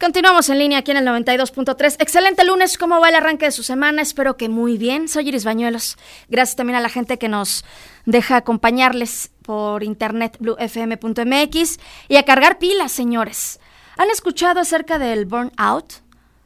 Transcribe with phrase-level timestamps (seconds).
[0.00, 1.96] Continuamos en línea aquí en el 92.3.
[1.98, 4.00] Excelente lunes, ¿cómo va el arranque de su semana?
[4.00, 5.08] Espero que muy bien.
[5.08, 5.98] Soy Iris Bañuelos.
[6.30, 7.66] Gracias también a la gente que nos
[8.06, 11.78] deja acompañarles por internet bluefm.mx
[12.08, 13.60] y a cargar pilas, señores.
[13.98, 15.92] ¿Han escuchado acerca del burnout?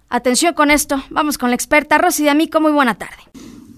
[0.08, 3.22] Atención con esto, vamos con la experta Rosy D'Amico, muy buena tarde.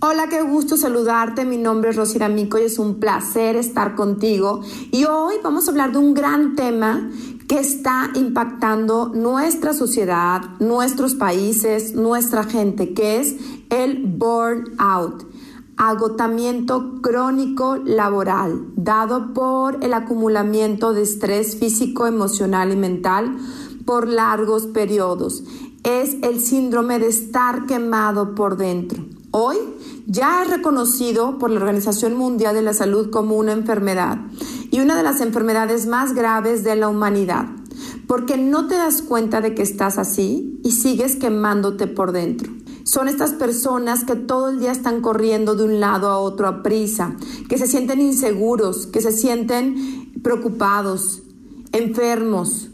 [0.01, 1.47] Hola, qué gusto saludarte.
[1.47, 4.61] Mi nombre es Rosy D'Amico y es un placer estar contigo.
[4.93, 7.11] Y hoy vamos a hablar de un gran tema
[7.49, 13.37] que está impactando nuestra sociedad, nuestros países, nuestra gente, que es
[13.71, 15.27] el burnout,
[15.77, 23.37] agotamiento crónico laboral, dado por el acumulamiento de estrés físico, emocional y mental
[23.85, 25.45] por largos periodos.
[25.85, 29.05] Es el síndrome de estar quemado por dentro.
[29.31, 29.57] Hoy
[30.07, 34.19] ya es reconocido por la Organización Mundial de la Salud como una enfermedad
[34.77, 37.47] y una de las enfermedades más graves de la humanidad,
[38.07, 42.53] porque no te das cuenta de que estás así y sigues quemándote por dentro.
[42.85, 46.63] Son estas personas que todo el día están corriendo de un lado a otro a
[46.63, 47.17] prisa,
[47.49, 51.23] que se sienten inseguros, que se sienten preocupados,
[51.73, 52.69] enfermos,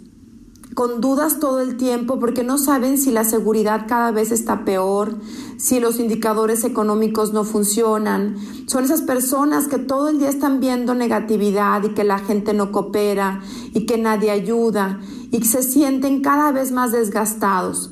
[0.74, 5.16] con dudas todo el tiempo porque no saben si la seguridad cada vez está peor,
[5.58, 8.36] si los indicadores económicos no funcionan.
[8.66, 12.72] Son esas personas que todo el día están viendo negatividad y que la gente no
[12.72, 13.40] coopera
[13.74, 17.90] y que nadie ayuda y se sienten cada vez más desgastados.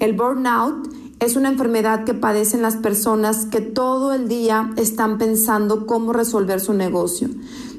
[0.00, 0.88] El burnout
[1.20, 6.60] es una enfermedad que padecen las personas que todo el día están pensando cómo resolver
[6.60, 7.28] su negocio.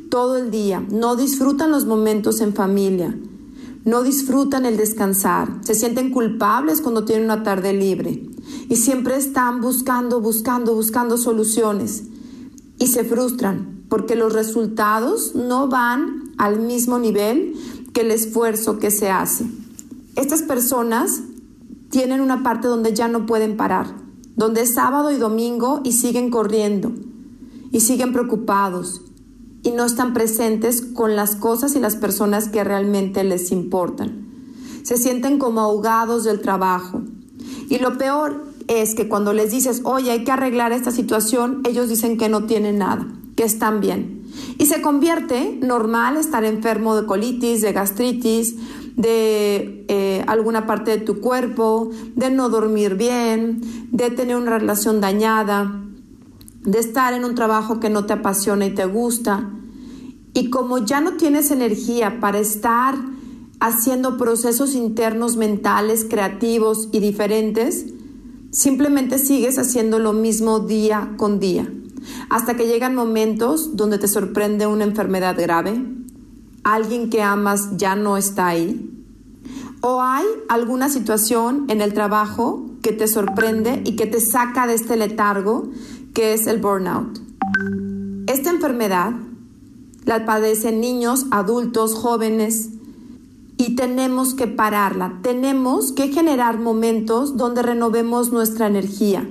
[0.09, 0.85] Todo el día.
[0.89, 3.15] No disfrutan los momentos en familia
[3.85, 8.27] no disfrutan el descansar, se sienten culpables cuando tienen una tarde libre.
[8.67, 12.03] Y siempre están buscando, buscando, buscando soluciones.
[12.79, 17.53] Y se frustran porque los resultados no van al mismo nivel
[17.93, 19.45] que el esfuerzo que se hace.
[20.15, 21.21] Estas personas
[21.89, 23.95] tienen una parte donde ya no pueden parar,
[24.35, 26.91] donde es sábado y domingo y siguen corriendo
[27.71, 29.01] y siguen preocupados
[29.65, 34.27] y no están presentes con las cosas y las personas que realmente les importan.
[34.83, 37.01] Se sienten como ahogados del trabajo.
[37.67, 41.89] Y lo peor es que cuando les dices, oye, hay que arreglar esta situación, ellos
[41.89, 44.27] dicen que no tienen nada, que están bien.
[44.59, 48.55] Y se convierte normal estar enfermo de colitis, de gastritis,
[48.95, 53.61] de eh, alguna parte de tu cuerpo, de no dormir bien,
[53.91, 55.84] de tener una relación dañada,
[56.65, 59.49] de estar en un trabajo que no te apasiona y te gusta.
[60.33, 62.95] Y como ya no tienes energía para estar
[63.59, 67.85] haciendo procesos internos mentales, creativos y diferentes,
[68.51, 71.71] simplemente sigues haciendo lo mismo día con día,
[72.29, 75.81] hasta que llegan momentos donde te sorprende una enfermedad grave,
[76.63, 78.91] alguien que amas ya no está ahí,
[79.81, 84.73] o hay alguna situación en el trabajo que te sorprende y que te saca de
[84.73, 85.69] este letargo
[86.15, 87.19] que es el burnout.
[88.25, 89.13] Esta enfermedad
[90.05, 92.69] la padecen niños, adultos, jóvenes
[93.57, 95.19] y tenemos que pararla.
[95.21, 99.29] Tenemos que generar momentos donde renovemos nuestra energía.